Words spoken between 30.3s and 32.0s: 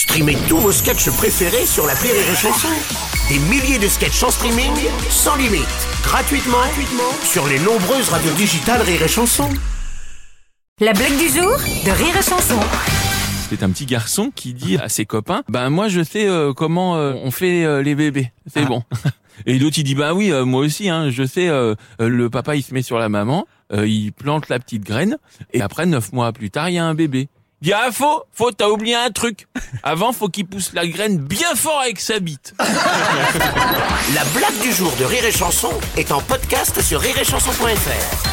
pousse la graine bien fort avec